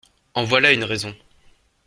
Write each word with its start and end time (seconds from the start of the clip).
En 0.33 0.45
voilà 0.45 0.73
une 0.73 0.83
raison! 0.83 1.15